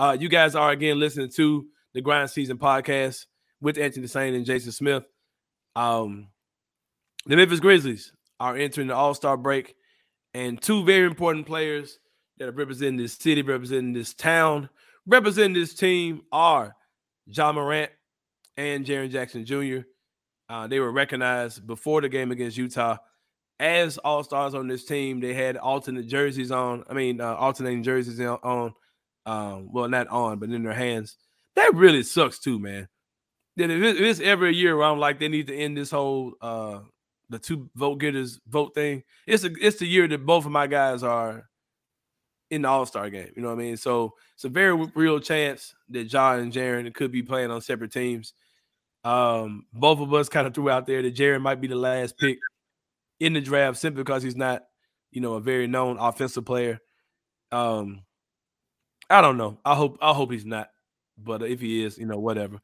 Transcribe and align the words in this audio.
Uh, 0.00 0.16
you 0.18 0.30
guys 0.30 0.54
are 0.54 0.70
again 0.70 0.98
listening 0.98 1.28
to 1.28 1.66
the 1.92 2.00
Grind 2.00 2.30
Season 2.30 2.56
podcast 2.56 3.26
with 3.60 3.76
Anthony 3.76 4.06
Sain 4.06 4.32
and 4.32 4.46
Jason 4.46 4.72
Smith. 4.72 5.04
Um, 5.76 6.28
the 7.26 7.36
Memphis 7.36 7.60
Grizzlies 7.60 8.10
are 8.40 8.56
entering 8.56 8.86
the 8.86 8.94
All 8.94 9.12
Star 9.12 9.36
break, 9.36 9.74
and 10.32 10.58
two 10.58 10.84
very 10.86 11.04
important 11.06 11.44
players 11.46 11.98
that 12.38 12.48
are 12.48 12.52
representing 12.52 12.96
this 12.96 13.12
city, 13.12 13.42
representing 13.42 13.92
this 13.92 14.14
town, 14.14 14.70
representing 15.04 15.52
this 15.52 15.74
team 15.74 16.22
are 16.32 16.74
Ja 17.26 17.52
Morant 17.52 17.90
and 18.56 18.86
Jaren 18.86 19.10
Jackson 19.10 19.44
Jr. 19.44 19.80
Uh, 20.48 20.66
they 20.66 20.80
were 20.80 20.92
recognized 20.92 21.66
before 21.66 22.00
the 22.00 22.08
game 22.08 22.30
against 22.30 22.56
Utah 22.56 22.96
as 23.58 23.98
all 23.98 24.24
stars 24.24 24.54
on 24.54 24.66
this 24.66 24.86
team. 24.86 25.20
They 25.20 25.34
had 25.34 25.58
alternate 25.58 26.06
jerseys 26.08 26.50
on. 26.50 26.84
I 26.88 26.94
mean, 26.94 27.20
uh, 27.20 27.34
alternating 27.34 27.82
jerseys 27.82 28.18
on. 28.18 28.72
Um, 29.26 29.72
well, 29.72 29.88
not 29.88 30.08
on, 30.08 30.38
but 30.38 30.50
in 30.50 30.62
their 30.62 30.72
hands. 30.72 31.16
That 31.56 31.74
really 31.74 32.02
sucks 32.02 32.38
too, 32.38 32.58
man. 32.58 32.88
Then 33.56 33.70
if 33.70 34.00
it's 34.00 34.20
every 34.20 34.54
year 34.54 34.76
where 34.76 34.86
I'm 34.86 34.98
like 34.98 35.18
they 35.18 35.28
need 35.28 35.48
to 35.48 35.56
end 35.56 35.76
this 35.76 35.90
whole 35.90 36.34
uh 36.40 36.80
the 37.28 37.38
two 37.38 37.70
vote 37.74 37.96
getters 37.96 38.40
vote 38.48 38.74
thing. 38.74 39.04
It's 39.26 39.44
a 39.44 39.50
it's 39.60 39.78
the 39.78 39.86
year 39.86 40.06
that 40.08 40.26
both 40.26 40.44
of 40.44 40.52
my 40.52 40.66
guys 40.66 41.02
are 41.02 41.48
in 42.50 42.62
the 42.62 42.68
All 42.68 42.84
Star 42.86 43.08
game. 43.08 43.30
You 43.36 43.42
know 43.42 43.48
what 43.48 43.54
I 43.54 43.62
mean? 43.62 43.76
So 43.76 44.14
it's 44.34 44.44
a 44.44 44.48
very 44.48 44.74
real 44.94 45.20
chance 45.20 45.74
that 45.90 46.12
Ja 46.12 46.34
and 46.34 46.52
Jaren 46.52 46.92
could 46.92 47.12
be 47.12 47.22
playing 47.22 47.50
on 47.50 47.60
separate 47.60 47.92
teams. 47.92 48.34
Um, 49.04 49.66
both 49.72 50.00
of 50.00 50.12
us 50.12 50.28
kind 50.28 50.46
of 50.46 50.54
threw 50.54 50.68
out 50.68 50.86
there 50.86 51.00
that 51.02 51.14
Jaren 51.14 51.40
might 51.40 51.60
be 51.60 51.68
the 51.68 51.76
last 51.76 52.18
pick 52.18 52.38
in 53.20 53.32
the 53.32 53.40
draft 53.40 53.78
simply 53.78 54.02
because 54.02 54.22
he's 54.22 54.36
not, 54.36 54.64
you 55.10 55.20
know, 55.20 55.34
a 55.34 55.40
very 55.40 55.66
known 55.66 55.96
offensive 55.98 56.44
player. 56.44 56.80
Um, 57.52 58.02
I 59.10 59.20
don't 59.20 59.36
know. 59.36 59.58
I 59.64 59.74
hope 59.74 59.98
I 60.00 60.14
hope 60.14 60.30
he's 60.30 60.46
not, 60.46 60.70
but 61.18 61.42
if 61.42 61.60
he 61.60 61.84
is, 61.84 61.98
you 61.98 62.06
know, 62.06 62.18
whatever. 62.18 62.60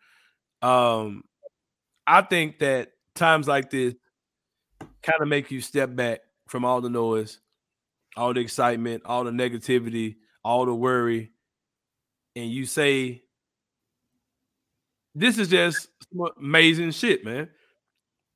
Um, 0.62 1.25
I 2.06 2.22
think 2.22 2.61
that 2.61 2.92
times 3.14 3.48
like 3.48 3.70
this 3.70 3.94
kind 5.03 5.20
of 5.20 5.28
make 5.28 5.50
you 5.50 5.61
step 5.61 5.94
back 5.94 6.20
from 6.47 6.64
all 6.64 6.80
the 6.80 6.88
noise, 6.88 7.41
all 8.16 8.33
the 8.33 8.41
excitement, 8.41 9.03
all 9.05 9.25
the 9.25 9.33
negativity, 9.33 10.16
all 10.44 10.64
the 10.64 10.75
worry, 10.75 11.33
and 12.36 12.48
you 12.48 12.64
say, 12.64 13.25
"This 15.16 15.38
is 15.38 15.48
just 15.48 15.88
amazing 16.38 16.92
shit, 16.92 17.25
man." 17.25 17.50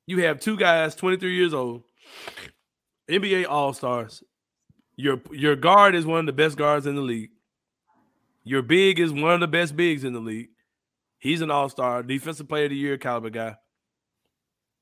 You 0.05 0.23
have 0.23 0.41
two 0.41 0.57
guys, 0.57 0.95
23 0.95 1.33
years 1.33 1.53
old, 1.53 1.83
NBA 3.09 3.45
All 3.47 3.71
Stars. 3.71 4.21
Your 4.97 5.21
your 5.31 5.55
guard 5.55 5.95
is 5.95 6.05
one 6.05 6.19
of 6.19 6.25
the 6.25 6.33
best 6.33 6.57
guards 6.57 6.85
in 6.85 6.95
the 6.95 7.01
league. 7.01 7.29
Your 8.43 8.61
big 8.61 8.99
is 8.99 9.11
one 9.11 9.33
of 9.33 9.39
the 9.39 9.47
best 9.47 9.75
bigs 9.75 10.03
in 10.03 10.13
the 10.13 10.19
league. 10.19 10.49
He's 11.19 11.41
an 11.41 11.51
All 11.51 11.69
Star, 11.69 12.01
Defensive 12.01 12.49
Player 12.49 12.65
of 12.65 12.71
the 12.71 12.75
Year 12.75 12.97
caliber 12.97 13.29
guy. 13.29 13.55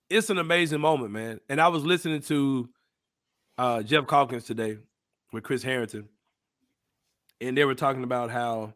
It's 0.10 0.30
an 0.30 0.38
amazing 0.38 0.80
moment, 0.80 1.12
man. 1.12 1.40
And 1.50 1.60
I 1.60 1.68
was 1.68 1.84
listening 1.84 2.22
to 2.24 2.70
uh, 3.58 3.84
Geoff 3.84 4.08
Calkins 4.08 4.46
today 4.46 4.78
with 5.34 5.44
Chris 5.44 5.62
Herrington, 5.62 6.08
and 7.42 7.58
they 7.58 7.66
were 7.66 7.76
talking 7.76 8.04
about 8.04 8.32
how 8.32 8.74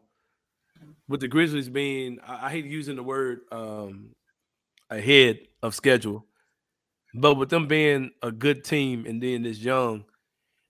with 1.08 1.20
the 1.20 1.28
Grizzlies 1.28 1.68
being, 1.68 2.18
I, 2.26 2.46
I 2.46 2.50
hate 2.50 2.66
using 2.66 2.96
the 2.96 3.02
word 3.02 3.40
um, 3.50 4.10
ahead 4.90 5.38
of 5.62 5.74
schedule, 5.74 6.26
but 7.14 7.34
with 7.34 7.48
them 7.48 7.66
being 7.66 8.10
a 8.22 8.30
good 8.30 8.64
team 8.64 9.06
and 9.06 9.22
then 9.22 9.42
this 9.42 9.58
young, 9.58 10.04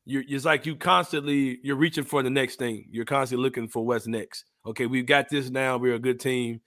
you're 0.05 0.25
it's 0.29 0.45
like 0.45 0.67
you 0.67 0.77
constantly 0.77 1.59
you're 1.63 1.77
reaching 1.77 2.05
for 2.05 2.23
the 2.23 2.31
next 2.31 2.57
thing. 2.57 2.87
You're 2.91 3.05
constantly 3.05 3.43
looking 3.43 3.69
for 3.69 3.85
what's 3.85 4.07
next. 4.07 4.45
Okay, 4.67 4.87
we've 4.87 5.07
got 5.07 5.29
this 5.29 5.51
now. 5.51 5.77
We're 5.77 5.95
a 5.95 5.99
good 5.99 6.21
team. 6.21 6.61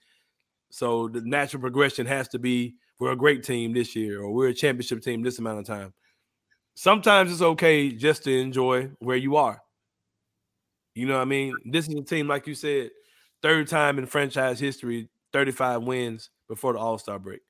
So 0.70 1.08
the 1.08 1.20
natural 1.22 1.60
progression 1.60 2.06
has 2.06 2.28
to 2.28 2.38
be 2.38 2.74
we're 2.98 3.12
a 3.12 3.16
great 3.16 3.44
team 3.44 3.72
this 3.72 3.94
year, 3.94 4.22
or 4.22 4.32
we're 4.32 4.48
a 4.48 4.54
championship 4.54 5.02
team 5.02 5.22
this 5.22 5.38
amount 5.38 5.60
of 5.60 5.66
time. 5.66 5.94
Sometimes 6.74 7.32
it's 7.32 7.42
okay 7.42 7.90
just 7.90 8.24
to 8.24 8.36
enjoy 8.36 8.90
where 8.98 9.16
you 9.16 9.36
are. 9.36 9.60
You 10.94 11.06
know 11.06 11.14
what 11.14 11.22
I 11.22 11.26
mean? 11.26 11.54
This 11.64 11.88
is 11.88 11.94
a 11.94 12.02
team, 12.02 12.26
like 12.26 12.46
you 12.46 12.54
said, 12.54 12.90
third 13.40 13.68
time 13.68 13.98
in 13.98 14.06
franchise 14.06 14.58
history, 14.58 15.08
35 15.32 15.82
wins 15.82 16.30
before 16.48 16.72
the 16.72 16.80
All 16.80 16.98
Star 16.98 17.18
break. 17.18 17.40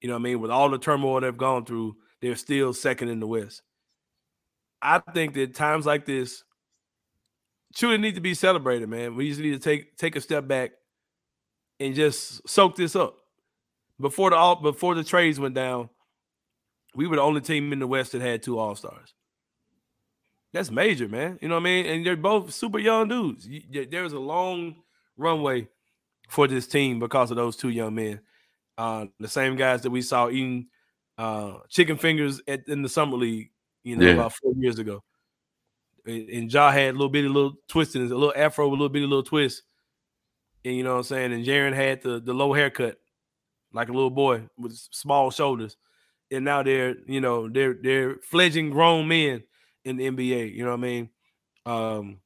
You 0.00 0.08
know 0.08 0.14
what 0.14 0.20
I 0.20 0.22
mean? 0.22 0.40
With 0.40 0.50
all 0.50 0.70
the 0.70 0.78
turmoil 0.78 1.20
they've 1.20 1.36
gone 1.36 1.64
through, 1.64 1.96
they're 2.20 2.36
still 2.36 2.72
second 2.72 3.08
in 3.08 3.20
the 3.20 3.26
West. 3.26 3.62
I 4.82 4.98
think 4.98 5.34
that 5.34 5.54
times 5.54 5.86
like 5.86 6.06
this 6.06 6.42
truly 7.74 7.98
need 7.98 8.16
to 8.16 8.20
be 8.20 8.34
celebrated, 8.34 8.88
man. 8.88 9.16
We 9.16 9.28
just 9.28 9.40
need 9.40 9.52
to 9.52 9.58
take 9.58 9.96
take 9.96 10.16
a 10.16 10.20
step 10.20 10.46
back 10.46 10.72
and 11.80 11.94
just 11.94 12.48
soak 12.48 12.76
this 12.76 12.96
up. 12.96 13.16
Before 14.00 14.30
the 14.30 14.36
all 14.36 14.56
before 14.56 14.94
the 14.94 15.04
trades 15.04 15.38
went 15.38 15.54
down, 15.54 15.88
we 16.94 17.06
were 17.06 17.16
the 17.16 17.22
only 17.22 17.40
team 17.40 17.72
in 17.72 17.78
the 17.78 17.86
West 17.86 18.12
that 18.12 18.20
had 18.20 18.42
two 18.42 18.58
All 18.58 18.74
Stars. 18.74 19.14
That's 20.52 20.70
major, 20.70 21.08
man. 21.08 21.38
You 21.40 21.48
know 21.48 21.54
what 21.54 21.62
I 21.62 21.64
mean? 21.64 21.86
And 21.86 22.06
they're 22.06 22.16
both 22.16 22.52
super 22.52 22.78
young 22.78 23.08
dudes. 23.08 23.48
There's 23.70 24.12
a 24.12 24.18
long 24.18 24.76
runway 25.16 25.68
for 26.28 26.46
this 26.46 26.66
team 26.66 26.98
because 26.98 27.30
of 27.30 27.36
those 27.36 27.56
two 27.56 27.70
young 27.70 27.94
men. 27.94 28.20
Uh, 28.76 29.06
the 29.18 29.28
same 29.28 29.56
guys 29.56 29.82
that 29.82 29.90
we 29.90 30.02
saw 30.02 30.28
eating 30.28 30.66
uh, 31.16 31.54
chicken 31.68 31.96
fingers 31.96 32.40
at, 32.46 32.68
in 32.68 32.82
the 32.82 32.88
summer 32.88 33.16
league, 33.16 33.50
you 33.82 33.96
know, 33.96 34.06
yeah. 34.06 34.12
about 34.12 34.32
four 34.32 34.52
years 34.56 34.78
ago. 34.78 35.02
And, 36.06 36.28
and 36.28 36.52
Ja 36.52 36.70
had 36.70 36.90
a 36.90 36.92
little 36.92 37.08
bitty 37.08 37.28
little 37.28 37.54
twist 37.68 37.94
in 37.94 38.02
his, 38.02 38.10
a 38.10 38.16
little 38.16 38.34
afro 38.36 38.68
with 38.68 38.78
a 38.78 38.82
little 38.82 38.92
bitty 38.92 39.06
little 39.06 39.22
twist. 39.22 39.62
And 40.64 40.76
you 40.76 40.84
know 40.84 40.92
what 40.92 40.98
I'm 40.98 41.04
saying? 41.04 41.32
And 41.32 41.44
Jaren 41.44 41.74
had 41.74 42.02
the, 42.02 42.20
the 42.20 42.32
low 42.32 42.52
haircut, 42.52 42.98
like 43.72 43.88
a 43.88 43.92
little 43.92 44.10
boy 44.10 44.48
with 44.56 44.76
small 44.90 45.30
shoulders. 45.30 45.76
And 46.30 46.44
now 46.44 46.62
they're, 46.62 46.96
you 47.06 47.20
know, 47.20 47.48
they're 47.48 47.74
they're 47.74 48.16
fledging 48.22 48.70
grown 48.70 49.06
men 49.06 49.42
in 49.84 49.96
the 49.96 50.10
NBA. 50.10 50.54
You 50.54 50.64
know 50.64 50.70
what 50.70 50.78
I 50.78 50.82
mean? 50.82 51.10
Um 51.66 52.18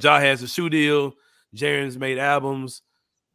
Ja 0.00 0.18
has 0.18 0.42
a 0.42 0.48
shoe 0.48 0.68
deal. 0.68 1.14
Jaren's 1.54 1.96
made 1.96 2.18
albums 2.18 2.82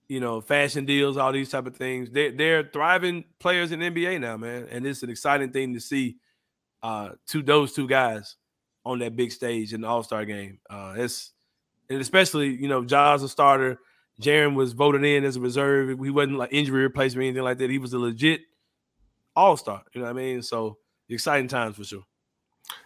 you 0.09 0.19
know, 0.19 0.41
fashion 0.41 0.85
deals, 0.85 1.17
all 1.17 1.31
these 1.31 1.49
type 1.49 1.67
of 1.67 1.77
things. 1.77 2.09
They 2.09 2.31
they're 2.31 2.63
thriving 2.63 3.23
players 3.39 3.71
in 3.71 3.79
NBA 3.79 4.19
now, 4.19 4.35
man, 4.35 4.67
and 4.69 4.85
it's 4.85 5.03
an 5.03 5.09
exciting 5.11 5.51
thing 5.51 5.75
to 5.75 5.79
see 5.79 6.17
uh 6.81 7.09
to 7.27 7.41
those 7.41 7.73
two 7.73 7.87
guys 7.87 8.35
on 8.85 8.99
that 8.99 9.15
big 9.15 9.31
stage 9.31 9.73
in 9.73 9.81
the 9.81 9.87
All 9.87 10.03
Star 10.03 10.25
game. 10.25 10.59
Uh, 10.69 10.95
it's 10.97 11.31
and 11.89 12.01
especially 12.01 12.49
you 12.49 12.67
know, 12.67 12.83
Ja's 12.83 13.23
a 13.23 13.29
starter. 13.29 13.79
Jaren 14.21 14.53
was 14.53 14.73
voted 14.73 15.03
in 15.03 15.23
as 15.23 15.37
a 15.37 15.39
reserve. 15.39 15.97
He 16.03 16.09
wasn't 16.09 16.37
like 16.37 16.51
injury 16.51 16.81
replacement 16.83 17.23
or 17.23 17.27
anything 17.27 17.43
like 17.43 17.57
that. 17.59 17.69
He 17.69 17.77
was 17.77 17.93
a 17.93 17.99
legit 17.99 18.41
All 19.35 19.55
Star. 19.57 19.83
You 19.93 20.01
know 20.01 20.07
what 20.07 20.11
I 20.11 20.21
mean? 20.21 20.41
So 20.41 20.77
exciting 21.07 21.47
times 21.47 21.75
for 21.75 21.83
sure. 21.83 22.03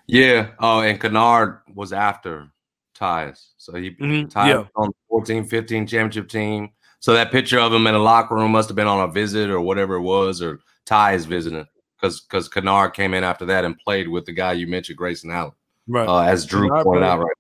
Yeah. 0.08 0.52
Oh, 0.60 0.82
and 0.82 1.00
Kennard 1.00 1.62
was 1.74 1.92
after 1.92 2.50
Tyus. 2.98 3.48
So 3.58 3.76
he 3.76 3.92
mm-hmm. 3.92 4.28
Tyus 4.28 4.48
yeah. 4.48 4.64
on 4.76 4.90
the 4.90 4.96
14 5.10 5.46
15 5.46 5.88
championship 5.88 6.30
team. 6.30 6.70
So 7.00 7.14
that 7.14 7.32
picture 7.32 7.60
of 7.60 7.74
him 7.74 7.88
in 7.88 7.94
the 7.94 8.00
locker 8.00 8.36
room 8.36 8.52
must 8.52 8.70
have 8.70 8.76
been 8.76 8.88
on 8.88 9.10
a 9.10 9.12
visit 9.12 9.50
or 9.50 9.60
whatever 9.60 9.96
it 9.96 10.02
was, 10.02 10.42
or 10.42 10.60
Ty 10.86 11.14
is 11.14 11.26
visiting 11.26 11.66
because 12.04 12.22
because 12.22 12.50
Kennard 12.50 12.94
came 12.94 13.14
in 13.14 13.24
after 13.24 13.46
that 13.46 13.64
and 13.64 13.78
played 13.80 14.10
with 14.10 14.26
the 14.26 14.34
guy 14.34 14.54
you 14.54 14.68
mentioned, 14.68 14.98
Grayson 14.98 15.32
Allen, 15.32 15.54
right? 15.88 16.08
Uh, 16.08 16.20
as 16.20 16.46
Drew 16.46 16.68
Kennard 16.68 16.84
pointed 16.84 17.04
out, 17.04 17.20
right? 17.20 17.38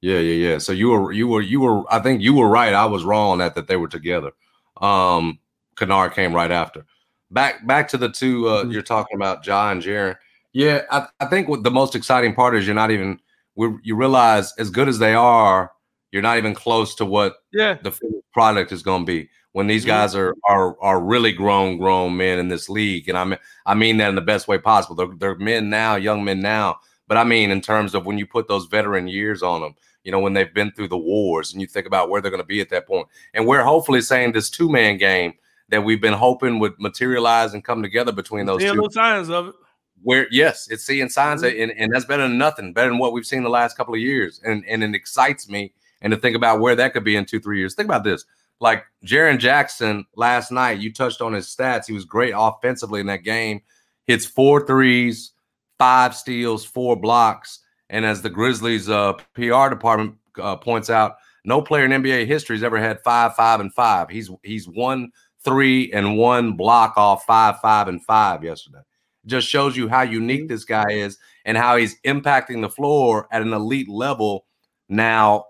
Yeah, 0.00 0.18
yeah, 0.18 0.48
yeah. 0.48 0.58
So 0.58 0.72
you 0.72 0.90
were 0.90 1.12
you 1.12 1.28
were 1.28 1.40
you 1.40 1.60
were 1.60 1.82
I 1.92 2.00
think 2.00 2.20
you 2.20 2.34
were 2.34 2.48
right. 2.48 2.74
I 2.74 2.86
was 2.86 3.04
wrong 3.04 3.32
on 3.32 3.38
that 3.38 3.54
that 3.54 3.68
they 3.68 3.76
were 3.76 3.88
together. 3.88 4.32
Um, 4.80 5.38
Kennard 5.76 6.12
came 6.12 6.34
right 6.34 6.50
after. 6.50 6.84
Back 7.30 7.66
back 7.66 7.88
to 7.88 7.96
the 7.96 8.10
two 8.10 8.48
uh, 8.48 8.62
mm-hmm. 8.62 8.72
you're 8.72 8.82
talking 8.82 9.16
about, 9.16 9.46
Ja 9.46 9.70
and 9.70 9.80
Jaren. 9.80 10.16
Yeah, 10.52 10.82
I, 10.90 11.06
I 11.20 11.26
think 11.26 11.48
what 11.48 11.62
the 11.62 11.70
most 11.70 11.94
exciting 11.94 12.34
part 12.34 12.54
is 12.56 12.66
you're 12.66 12.74
not 12.74 12.90
even 12.90 13.20
you 13.56 13.94
realize 13.94 14.52
as 14.58 14.70
good 14.70 14.88
as 14.88 14.98
they 14.98 15.14
are, 15.14 15.70
you're 16.10 16.22
not 16.22 16.38
even 16.38 16.54
close 16.54 16.96
to 16.96 17.04
what 17.04 17.36
yeah. 17.52 17.78
the 17.82 17.96
product 18.32 18.72
is 18.72 18.82
going 18.82 19.02
to 19.02 19.06
be 19.06 19.28
when 19.54 19.68
these 19.68 19.84
guys 19.84 20.14
are 20.14 20.34
are 20.44 20.76
are 20.80 21.00
really 21.00 21.32
grown 21.32 21.78
grown 21.78 22.16
men 22.16 22.38
in 22.38 22.48
this 22.48 22.68
league 22.68 23.08
and 23.08 23.16
i 23.16 23.24
mean 23.24 23.38
i 23.64 23.72
mean 23.72 23.96
that 23.96 24.08
in 24.08 24.14
the 24.14 24.20
best 24.20 24.46
way 24.48 24.58
possible 24.58 24.94
they're, 24.94 25.16
they're 25.16 25.36
men 25.36 25.70
now 25.70 25.94
young 25.94 26.22
men 26.22 26.40
now 26.40 26.76
but 27.06 27.16
i 27.16 27.24
mean 27.24 27.50
in 27.50 27.60
terms 27.60 27.94
of 27.94 28.04
when 28.04 28.18
you 28.18 28.26
put 28.26 28.48
those 28.48 28.66
veteran 28.66 29.08
years 29.08 29.42
on 29.42 29.60
them 29.60 29.74
you 30.02 30.12
know 30.12 30.18
when 30.18 30.34
they've 30.34 30.52
been 30.52 30.70
through 30.72 30.88
the 30.88 30.98
wars 30.98 31.52
and 31.52 31.62
you 31.62 31.66
think 31.66 31.86
about 31.86 32.10
where 32.10 32.20
they're 32.20 32.30
going 32.30 32.42
to 32.42 32.46
be 32.46 32.60
at 32.60 32.68
that 32.68 32.86
point 32.86 33.06
and 33.32 33.46
we're 33.46 33.62
hopefully 33.62 34.00
saying 34.00 34.32
this 34.32 34.50
two-man 34.50 34.98
game 34.98 35.32
that 35.68 35.82
we've 35.82 36.02
been 36.02 36.12
hoping 36.12 36.58
would 36.58 36.74
materialize 36.78 37.54
and 37.54 37.64
come 37.64 37.80
together 37.80 38.12
between 38.12 38.44
those 38.46 38.60
two 38.60 38.88
signs 38.90 39.30
of 39.30 39.48
it 39.48 39.54
where 40.02 40.26
yes 40.32 40.68
it's 40.68 40.84
seeing 40.84 41.08
signs 41.08 41.42
mm-hmm. 41.42 41.62
and, 41.62 41.72
and 41.78 41.94
that's 41.94 42.04
better 42.04 42.24
than 42.24 42.36
nothing 42.36 42.72
better 42.72 42.90
than 42.90 42.98
what 42.98 43.12
we've 43.12 43.24
seen 43.24 43.44
the 43.44 43.48
last 43.48 43.76
couple 43.76 43.94
of 43.94 44.00
years 44.00 44.40
and 44.44 44.64
and 44.66 44.82
it 44.82 44.94
excites 44.96 45.48
me 45.48 45.72
and 46.04 46.12
to 46.12 46.18
think 46.18 46.36
about 46.36 46.60
where 46.60 46.76
that 46.76 46.92
could 46.92 47.02
be 47.02 47.16
in 47.16 47.24
two, 47.24 47.40
three 47.40 47.58
years. 47.58 47.74
Think 47.74 47.88
about 47.88 48.04
this. 48.04 48.24
Like 48.60 48.84
Jaren 49.04 49.38
Jackson 49.38 50.04
last 50.16 50.50
night, 50.50 50.78
you 50.78 50.92
touched 50.92 51.20
on 51.20 51.32
his 51.32 51.46
stats. 51.46 51.86
He 51.86 51.92
was 51.92 52.04
great 52.04 52.34
offensively 52.36 53.00
in 53.00 53.06
that 53.06 53.24
game. 53.24 53.62
Hits 54.06 54.24
four 54.24 54.66
threes, 54.66 55.32
five 55.78 56.14
steals, 56.14 56.64
four 56.64 56.96
blocks. 56.96 57.60
And 57.90 58.04
as 58.04 58.22
the 58.22 58.30
Grizzlies 58.30 58.88
uh, 58.88 59.14
PR 59.34 59.68
department 59.68 60.16
uh, 60.40 60.56
points 60.56 60.90
out, 60.90 61.16
No 61.44 61.60
player 61.60 61.84
in 61.84 61.90
NBA 61.90 62.26
history 62.26 62.56
has 62.56 62.62
ever 62.62 62.78
had 62.78 63.02
five, 63.02 63.34
five, 63.34 63.60
and 63.60 63.72
five. 63.72 64.08
He's 64.08 64.30
he's 64.42 64.66
one 64.68 65.10
three 65.44 65.92
and 65.92 66.16
one 66.16 66.56
block 66.56 66.94
off 66.96 67.24
five, 67.26 67.60
five, 67.60 67.88
and 67.88 68.02
five 68.04 68.42
yesterday. 68.42 68.80
Just 69.26 69.48
shows 69.48 69.76
you 69.76 69.88
how 69.88 70.02
unique 70.02 70.42
mm-hmm. 70.42 70.48
this 70.48 70.64
guy 70.64 70.90
is 70.90 71.18
and 71.44 71.56
how 71.56 71.76
he's 71.76 72.00
impacting 72.02 72.62
the 72.62 72.70
floor 72.70 73.28
at 73.30 73.42
an 73.42 73.52
elite 73.52 73.88
level 73.88 74.46
now 74.88 75.44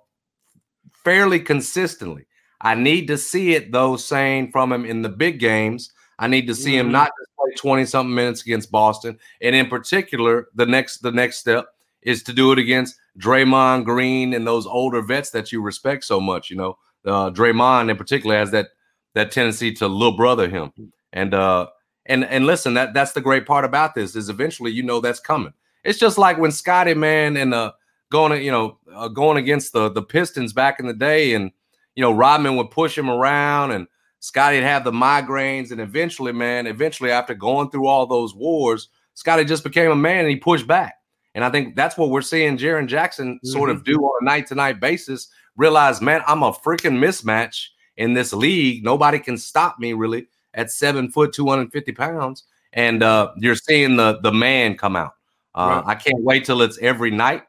fairly 1.05 1.41
consistently. 1.41 2.27
I 2.65 2.75
need 2.75 3.07
to 3.09 3.19
see 3.19 3.55
it 3.55 3.71
though, 3.71 3.97
saying 3.97 4.51
from 4.51 4.73
him 4.73 4.85
in 4.85 5.03
the 5.03 5.09
big 5.09 5.39
games. 5.39 5.93
I 6.19 6.29
need 6.29 6.47
to 6.47 6.55
see 6.55 6.73
mm-hmm. 6.73 6.87
him 6.87 6.93
not 6.93 7.11
just 7.19 7.31
play 7.37 7.55
20 7.57 7.85
something 7.85 8.15
minutes 8.15 8.43
against 8.43 8.71
Boston. 8.71 9.19
And 9.43 9.55
in 9.55 9.69
particular, 9.69 10.49
the 10.55 10.67
next 10.67 10.99
the 10.99 11.13
next 11.13 11.39
step 11.39 11.67
is 12.03 12.23
to 12.25 12.33
do 12.33 12.53
it 12.53 12.59
against 12.59 12.97
Draymond 13.19 13.85
Green 13.85 14.35
and 14.35 14.47
those 14.47 14.67
older 14.67 15.03
vets 15.03 15.31
that 15.31 15.53
you 15.53 15.61
respect 15.61 16.05
so 16.05 16.21
much. 16.21 16.51
You 16.51 16.57
know, 16.57 16.79
uh, 17.05 17.31
Draymond 17.31 17.91
in 17.91 17.97
particular 17.97 18.37
has 18.37 18.51
that 18.53 18.69
that 19.15 19.31
tendency 19.31 19.73
to 19.75 19.87
little 19.87 20.17
brother 20.17 20.49
him. 20.49 20.73
And 21.13 21.35
uh 21.35 21.69
and 22.07 22.25
and 22.25 22.47
listen, 22.47 22.75
that 22.75 22.95
that's 22.95 23.13
the 23.13 23.21
great 23.21 23.47
part 23.47 23.65
about 23.65 23.95
this 23.95 24.17
is 24.17 24.29
eventually 24.29 24.73
you 24.73 24.83
know 24.83 25.01
that's 25.01 25.21
coming. 25.21 25.53
It's 25.85 25.99
just 25.99 26.17
like 26.17 26.39
when 26.39 26.51
Scotty 26.51 26.95
man 26.95 27.37
and 27.37 27.53
uh 27.53 27.73
going 28.11 28.43
you 28.43 28.51
know 28.51 28.79
uh, 28.95 29.09
going 29.09 29.37
against 29.37 29.73
the 29.73 29.91
the 29.91 30.03
Pistons 30.03 30.53
back 30.53 30.81
in 30.81 30.87
the 30.87 30.95
day, 30.95 31.35
and 31.35 31.51
you 31.95 32.03
know 32.03 32.13
Rodman 32.13 32.57
would 32.57 32.71
push 32.71 32.97
him 32.97 33.11
around, 33.11 33.73
and 33.73 33.87
Scotty'd 34.21 34.63
have 34.63 34.85
the 34.85 34.93
migraines, 34.93 35.71
and 35.71 35.81
eventually, 35.81 36.33
man, 36.33 36.67
eventually 36.67 37.11
after 37.11 37.35
going 37.35 37.71
through 37.71 37.87
all 37.87 38.07
those 38.07 38.35
wars, 38.35 38.89
Scotty 39.15 39.45
just 39.45 39.65
became 39.65 39.91
a 39.91 39.97
man 39.97 40.21
and 40.21 40.31
he 40.31 40.37
pushed 40.37 40.67
back. 40.67 40.95
And 41.35 41.45
I 41.45 41.51
think 41.51 41.75
that's 41.75 41.97
what 41.97 42.11
we're 42.11 42.23
seeing 42.23 42.57
Jaren 42.57 42.87
Jackson 42.87 43.35
mm-hmm. 43.35 43.49
sort 43.49 43.71
of 43.71 43.79
mm-hmm. 43.79 43.93
do 43.93 43.99
on 43.99 44.19
a 44.21 44.25
night 44.25 44.47
to 44.49 44.55
night 44.55 44.81
basis. 44.81 45.29
Realize, 45.57 46.01
man, 46.01 46.23
I'm 46.27 46.43
a 46.43 46.53
freaking 46.53 46.99
mismatch 46.99 47.69
in 47.97 48.15
this 48.15 48.33
league. 48.33 48.85
Nobody 48.85 49.19
can 49.19 49.37
stop 49.37 49.79
me 49.79 49.93
really 49.93 50.27
at 50.55 50.71
seven 50.71 51.11
foot, 51.11 51.33
250 51.33 51.93
pounds. 51.93 52.45
And 52.73 53.03
uh, 53.03 53.33
you're 53.37 53.55
seeing 53.55 53.97
the 53.97 54.21
the 54.21 54.33
man 54.33 54.77
come 54.77 54.97
out. 54.97 55.15
Uh, 55.55 55.83
right. 55.85 55.93
I 55.93 55.95
can't 55.95 56.23
wait 56.23 56.45
till 56.45 56.63
it's 56.63 56.79
every 56.79 57.11
night. 57.11 57.45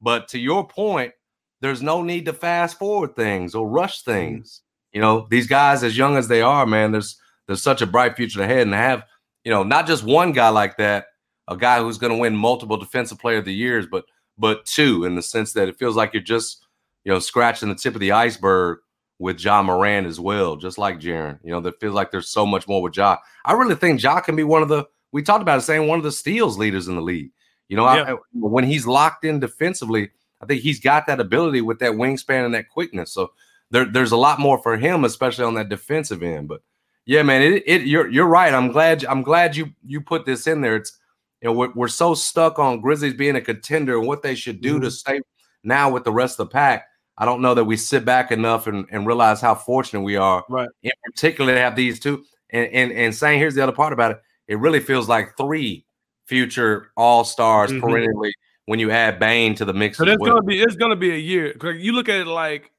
But 0.00 0.28
to 0.28 0.38
your 0.38 0.66
point, 0.66 1.12
there's 1.60 1.82
no 1.82 2.02
need 2.02 2.26
to 2.26 2.32
fast 2.32 2.78
forward 2.78 3.14
things 3.16 3.54
or 3.54 3.68
rush 3.68 4.02
mm-hmm. 4.02 4.12
things. 4.12 4.62
You 4.92 5.00
know, 5.00 5.26
these 5.30 5.46
guys, 5.46 5.82
as 5.84 5.96
young 5.96 6.16
as 6.16 6.28
they 6.28 6.42
are, 6.42 6.66
man, 6.66 6.92
there's 6.92 7.16
there's 7.46 7.62
such 7.62 7.82
a 7.82 7.86
bright 7.86 8.16
future 8.16 8.42
ahead, 8.42 8.62
and 8.62 8.72
to 8.72 8.76
have 8.76 9.04
you 9.44 9.52
know 9.52 9.62
not 9.62 9.86
just 9.86 10.02
one 10.02 10.32
guy 10.32 10.48
like 10.48 10.76
that, 10.78 11.06
a 11.48 11.56
guy 11.56 11.80
who's 11.80 11.98
going 11.98 12.12
to 12.12 12.18
win 12.18 12.34
multiple 12.34 12.76
Defensive 12.76 13.18
Player 13.18 13.38
of 13.38 13.44
the 13.44 13.54
Years, 13.54 13.86
but 13.86 14.04
but 14.36 14.64
two 14.64 15.04
in 15.04 15.14
the 15.14 15.22
sense 15.22 15.52
that 15.52 15.68
it 15.68 15.78
feels 15.78 15.96
like 15.96 16.12
you're 16.12 16.22
just 16.22 16.66
you 17.04 17.12
know 17.12 17.18
scratching 17.18 17.68
the 17.68 17.74
tip 17.74 17.94
of 17.94 18.00
the 18.00 18.12
iceberg 18.12 18.78
with 19.20 19.38
Ja 19.38 19.62
Morant 19.62 20.06
as 20.06 20.18
well, 20.18 20.56
just 20.56 20.78
like 20.78 20.98
Jaren. 20.98 21.38
You 21.44 21.52
know, 21.52 21.60
that 21.60 21.78
feels 21.78 21.94
like 21.94 22.10
there's 22.10 22.30
so 22.30 22.46
much 22.46 22.66
more 22.66 22.82
with 22.82 22.96
Ja. 22.96 23.18
I 23.44 23.52
really 23.52 23.74
think 23.74 24.02
Ja 24.02 24.20
can 24.20 24.34
be 24.34 24.44
one 24.44 24.62
of 24.62 24.68
the 24.68 24.86
we 25.12 25.22
talked 25.22 25.42
about 25.42 25.58
it 25.58 25.62
saying 25.62 25.86
one 25.86 25.98
of 25.98 26.04
the 26.04 26.12
steals 26.12 26.58
leaders 26.58 26.88
in 26.88 26.96
the 26.96 27.02
league. 27.02 27.30
You 27.68 27.76
know, 27.76 27.84
yeah. 27.92 28.14
I, 28.14 28.16
when 28.32 28.64
he's 28.64 28.86
locked 28.86 29.24
in 29.24 29.38
defensively, 29.38 30.10
I 30.40 30.46
think 30.46 30.62
he's 30.62 30.80
got 30.80 31.06
that 31.06 31.20
ability 31.20 31.60
with 31.60 31.78
that 31.80 31.92
wingspan 31.92 32.44
and 32.44 32.54
that 32.54 32.70
quickness. 32.70 33.12
So 33.12 33.32
there, 33.70 33.84
there's 33.84 34.12
a 34.12 34.16
lot 34.16 34.40
more 34.40 34.58
for 34.58 34.76
him, 34.76 35.04
especially 35.04 35.44
on 35.44 35.54
that 35.54 35.68
defensive 35.68 36.22
end. 36.22 36.48
But 36.48 36.62
yeah, 37.06 37.22
man, 37.22 37.42
it, 37.42 37.62
it 37.66 37.82
you're 37.82 38.08
you're 38.08 38.26
right. 38.26 38.52
I'm 38.52 38.72
glad 38.72 39.04
I'm 39.04 39.22
glad 39.22 39.56
you 39.56 39.72
you 39.84 40.00
put 40.00 40.26
this 40.26 40.46
in 40.46 40.60
there. 40.60 40.76
It's 40.76 40.98
you 41.40 41.48
know 41.48 41.52
we're, 41.52 41.72
we're 41.74 41.88
so 41.88 42.14
stuck 42.14 42.58
on 42.58 42.80
Grizzlies 42.80 43.14
being 43.14 43.36
a 43.36 43.40
contender 43.40 43.98
and 43.98 44.06
what 44.06 44.22
they 44.22 44.34
should 44.34 44.60
do 44.60 44.74
mm-hmm. 44.74 44.84
to 44.84 44.90
stay 44.90 45.20
now 45.62 45.90
with 45.90 46.04
the 46.04 46.12
rest 46.12 46.40
of 46.40 46.48
the 46.48 46.52
pack. 46.52 46.86
I 47.18 47.26
don't 47.26 47.42
know 47.42 47.54
that 47.54 47.64
we 47.64 47.76
sit 47.76 48.06
back 48.06 48.32
enough 48.32 48.66
and, 48.66 48.86
and 48.90 49.06
realize 49.06 49.42
how 49.42 49.54
fortunate 49.54 50.00
we 50.00 50.16
are, 50.16 50.42
right? 50.48 50.68
In 50.82 50.92
particular, 51.04 51.54
to 51.54 51.60
have 51.60 51.76
these 51.76 52.00
two. 52.00 52.24
And, 52.52 52.66
and 52.72 52.92
and 52.92 53.14
saying 53.14 53.38
here's 53.38 53.54
the 53.54 53.62
other 53.62 53.72
part 53.72 53.92
about 53.92 54.12
it. 54.12 54.22
It 54.48 54.58
really 54.58 54.80
feels 54.80 55.08
like 55.08 55.36
three 55.36 55.86
future 56.26 56.90
all 56.96 57.22
stars 57.22 57.70
mm-hmm. 57.70 57.80
perennially 57.80 58.34
when 58.70 58.78
you 58.78 58.92
add 58.92 59.18
Bane 59.18 59.56
to 59.56 59.64
the 59.64 59.74
mix. 59.74 59.98
So 59.98 60.04
it's 60.04 60.20
well. 60.20 60.34
gonna 60.34 60.46
be 60.46 60.60
it's 60.60 60.76
gonna 60.76 60.94
be 60.94 61.10
a 61.10 61.16
year. 61.16 61.56
You 61.72 61.90
look 61.90 62.08
at 62.08 62.20
it 62.20 62.28
like 62.28 62.70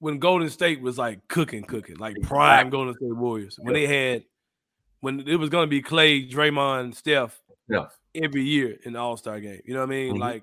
when 0.00 0.18
Golden 0.18 0.50
State 0.50 0.80
was 0.80 0.98
like 0.98 1.28
cooking, 1.28 1.62
cooking, 1.62 1.94
like 1.94 2.20
prime 2.22 2.70
Golden 2.70 2.92
State 2.94 3.14
Warriors. 3.14 3.56
When 3.62 3.72
they 3.72 3.86
had 3.86 4.24
when 4.98 5.20
it 5.28 5.36
was 5.36 5.48
gonna 5.48 5.68
be 5.68 5.80
Clay, 5.80 6.28
Draymond, 6.28 6.96
Steph, 6.96 7.40
yeah. 7.68 7.86
every 8.16 8.42
year 8.42 8.78
in 8.82 8.94
the 8.94 8.98
All 8.98 9.16
Star 9.16 9.38
game. 9.38 9.60
You 9.64 9.74
know 9.74 9.80
what 9.80 9.90
I 9.90 9.90
mean? 9.90 10.14
Mm-hmm. 10.14 10.22
Like 10.22 10.42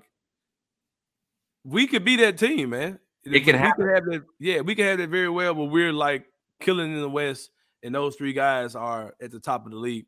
we 1.62 1.86
could 1.86 2.02
be 2.02 2.16
that 2.16 2.38
team, 2.38 2.70
man. 2.70 2.98
It 3.22 3.40
can 3.40 3.54
happen. 3.54 3.86
Have 3.94 4.04
that, 4.06 4.22
yeah, 4.40 4.62
we 4.62 4.74
can 4.74 4.86
have 4.86 4.96
that 4.96 5.10
very 5.10 5.28
well, 5.28 5.52
but 5.52 5.66
we're 5.66 5.92
like 5.92 6.24
killing 6.62 6.90
in 6.90 7.02
the 7.02 7.10
West, 7.10 7.50
and 7.82 7.94
those 7.94 8.16
three 8.16 8.32
guys 8.32 8.74
are 8.74 9.14
at 9.20 9.30
the 9.30 9.40
top 9.40 9.66
of 9.66 9.72
the 9.72 9.78
league. 9.78 10.06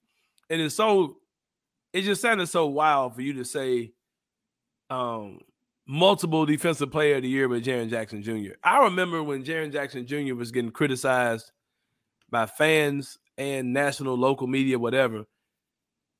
And 0.49 0.63
it's 0.63 0.75
so 0.75 1.19
it 1.93 2.03
just 2.03 2.23
sounded 2.23 2.47
so 2.47 2.69
wild 2.69 3.15
for 3.15 3.21
you 3.21 3.35
to 3.35 3.45
say 3.45 3.93
um, 4.91 5.41
multiple 5.87 6.47
defensive 6.47 6.91
player 6.91 7.17
of 7.17 7.23
the 7.23 7.29
year 7.29 7.49
with 7.49 7.65
Jaren 7.65 7.91
Jackson 7.91 8.23
Jr. 8.23 8.53
I 8.63 8.85
remember 8.85 9.23
when 9.23 9.45
Jaren 9.45 9.73
Jackson 9.73 10.07
Jr. 10.07 10.35
was 10.35 10.53
getting 10.53 10.71
criticized 10.71 11.51
by 12.31 12.47
fans 12.47 13.19
and 13.37 13.73
national, 13.73 14.17
local 14.17 14.47
media, 14.47 14.79
whatever. 14.79 15.25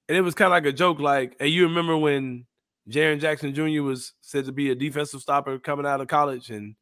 And 0.09 0.17
it 0.17 0.23
was 0.23 0.35
kind 0.35 0.47
of 0.47 0.53
like 0.53 0.65
a 0.65 0.73
joke, 0.73 1.01
like, 1.01 1.37
hey, 1.39 1.49
you 1.49 1.65
remember 1.65 1.97
when 1.97 2.47
Jaren 2.89 3.21
Jackson 3.21 3.55
Jr. 3.55 3.83
was 3.83 4.15
said 4.23 4.47
to 4.47 4.53
be 4.53 4.71
a 4.71 4.75
defensive 4.75 5.21
stopper 5.21 5.59
coming 5.59 5.85
out 5.85 6.01
of 6.01 6.09
college, 6.09 6.51
and 6.51 6.75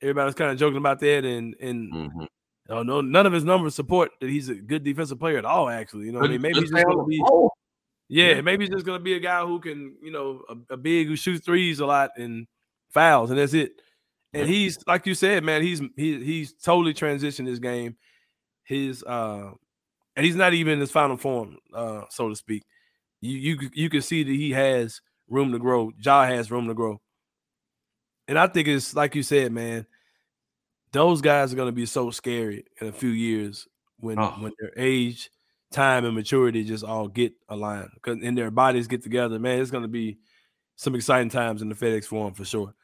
everybody 0.00 0.24
was 0.24 0.34
kind 0.34 0.50
of 0.50 0.58
joking 0.58 0.78
about 0.78 1.00
that, 1.00 1.26
and 1.26 1.54
and 1.60 1.92
mm-hmm. 1.92 2.24
oh, 2.70 2.82
no, 2.82 3.02
none 3.02 3.26
of 3.26 3.32
his 3.34 3.44
numbers 3.44 3.74
support 3.74 4.12
that 4.20 4.30
he's 4.30 4.48
a 4.48 4.54
good 4.54 4.82
defensive 4.82 5.18
player 5.18 5.36
at 5.36 5.44
all. 5.44 5.68
Actually, 5.68 6.06
you 6.06 6.12
know, 6.12 6.20
what 6.20 6.30
I 6.30 6.32
mean, 6.32 6.40
maybe 6.40 6.60
he's 6.60 6.70
just 6.70 6.84
going 6.84 6.96
to 6.96 7.04
be. 7.06 7.22
Yeah, 8.12 8.40
maybe 8.40 8.64
he's 8.64 8.74
just 8.74 8.84
gonna 8.84 8.98
be 8.98 9.14
a 9.14 9.20
guy 9.20 9.46
who 9.46 9.60
can, 9.60 9.94
you 10.02 10.10
know, 10.10 10.42
a, 10.48 10.74
a, 10.74 10.76
big 10.76 11.06
who 11.06 11.14
shoots 11.14 11.44
threes 11.44 11.78
a 11.78 11.86
lot 11.86 12.10
and 12.16 12.48
fouls, 12.88 13.30
and 13.30 13.38
that's 13.38 13.54
it. 13.54 13.80
And 14.32 14.48
he's 14.48 14.78
like 14.88 15.06
you 15.06 15.14
said, 15.14 15.44
man, 15.44 15.62
he's 15.62 15.80
he, 15.96 16.22
he's 16.22 16.52
totally 16.52 16.92
transitioned 16.92 17.46
his 17.46 17.60
game. 17.60 17.96
His 18.64 19.04
uh 19.04 19.52
and 20.16 20.26
he's 20.26 20.34
not 20.34 20.54
even 20.54 20.74
in 20.74 20.80
his 20.80 20.90
final 20.90 21.16
form, 21.16 21.58
uh, 21.72 22.02
so 22.10 22.28
to 22.28 22.34
speak. 22.34 22.64
You 23.20 23.36
you 23.36 23.70
you 23.74 23.88
can 23.88 24.02
see 24.02 24.24
that 24.24 24.30
he 24.30 24.50
has 24.50 25.00
room 25.28 25.52
to 25.52 25.60
grow. 25.60 25.92
Ja 25.96 26.26
has 26.26 26.50
room 26.50 26.66
to 26.66 26.74
grow. 26.74 27.00
And 28.26 28.36
I 28.36 28.48
think 28.48 28.66
it's 28.66 28.92
like 28.92 29.14
you 29.14 29.22
said, 29.22 29.52
man, 29.52 29.86
those 30.90 31.20
guys 31.20 31.52
are 31.52 31.56
gonna 31.56 31.70
be 31.70 31.86
so 31.86 32.10
scary 32.10 32.64
in 32.80 32.88
a 32.88 32.92
few 32.92 33.10
years 33.10 33.68
when 33.98 34.18
oh. 34.18 34.34
when 34.40 34.52
their 34.58 34.72
age 34.76 35.30
time 35.70 36.04
and 36.04 36.14
maturity 36.14 36.64
just 36.64 36.84
all 36.84 37.08
get 37.08 37.32
aligned 37.48 37.90
and 38.06 38.36
their 38.36 38.50
bodies 38.50 38.88
get 38.88 39.02
together, 39.02 39.38
man, 39.38 39.60
it's 39.60 39.70
gonna 39.70 39.88
be 39.88 40.18
some 40.76 40.94
exciting 40.94 41.28
times 41.28 41.62
in 41.62 41.68
the 41.68 41.74
FedEx 41.74 42.04
Forum 42.06 42.34
for 42.34 42.44
sure. 42.44 42.74